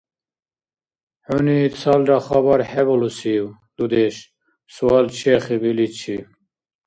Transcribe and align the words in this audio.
–ХӀуни 1.25 1.59
цалра 1.79 2.17
хабар 2.25 2.61
хӀебалусив, 2.69 3.45
дудеш?– 3.77 4.15
суал 4.73 5.05
чехиб 5.17 5.61
иличи. 5.69 6.17